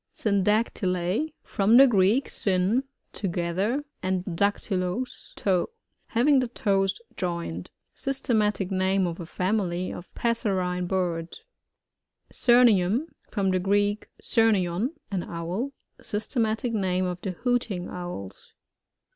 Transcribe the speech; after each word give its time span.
Synoactyub.— 0.15 1.31
From 1.43 1.77
the 1.77 1.85
Greek, 1.85 2.27
sun, 2.27 2.85
together, 3.13 3.85
and 4.01 4.25
daktuloa, 4.25 5.05
toe. 5.35 5.69
Hav 6.07 6.27
ing 6.27 6.39
the 6.39 6.47
toes 6.47 6.99
joined. 7.15 7.69
Systematic 7.93 8.71
name 8.71 9.05
of 9.05 9.19
a 9.19 9.27
fomily 9.27 9.93
of 9.95 10.11
passerine 10.15 10.87
birds. 10.87 11.43
Syrnium.— 12.33 13.09
From 13.31 13.51
the 13.51 13.59
Greek, 13.59 14.07
surnton, 14.19 14.95
an 15.11 15.21
owl. 15.21 15.71
Systematic 16.01 16.73
name 16.73 17.05
of 17.05 17.21
the 17.21 17.33
Hooting 17.33 17.87
Owls. 17.87 18.53